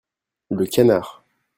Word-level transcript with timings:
Le 0.49 0.65
canard. 0.65 1.23